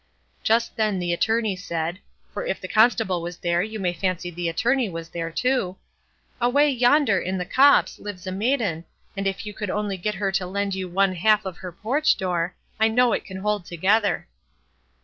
[0.41, 4.89] Just then the Attorney said—for if the Constable was there, you may fancy the Attorney
[4.89, 5.77] was there too:
[6.41, 8.85] "Away yonder, in the copse, lives a maiden,
[9.15, 12.17] and if you could only get her to lend you one half of her porch
[12.17, 14.27] door, I know it can hold together."